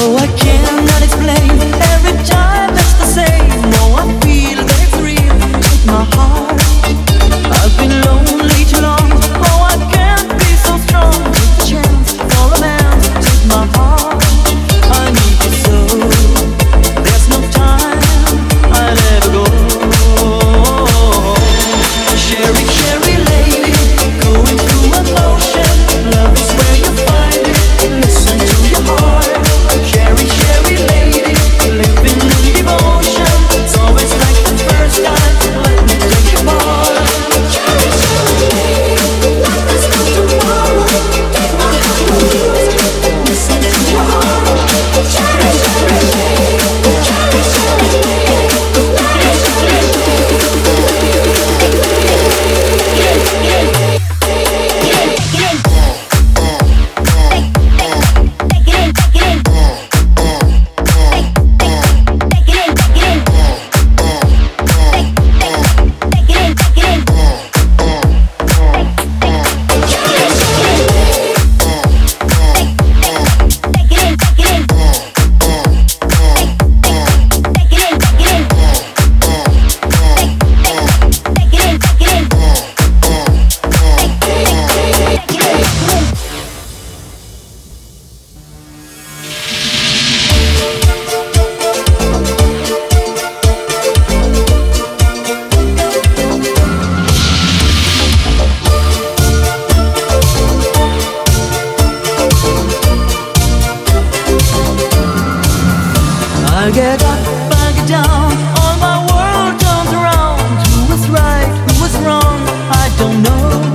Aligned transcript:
Oh, 0.00 0.16
I 0.16 0.26
can't. 0.28 0.47
Get 106.78 107.02
up, 107.02 107.50
back 107.50 107.74
down. 107.88 108.30
All 108.60 108.76
my 108.78 108.98
world 109.10 109.58
turns 109.58 109.92
around. 109.92 110.38
Who 110.70 110.86
was 110.92 111.10
right? 111.10 111.50
Who 111.66 111.82
was 111.82 111.92
wrong? 112.06 112.38
I 112.70 112.86
don't 112.96 113.20
know. 113.20 113.74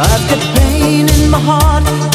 I've 0.00 0.24
got 0.30 0.40
pain 0.56 1.10
in 1.10 1.28
my 1.28 1.38
heart. 1.38 2.09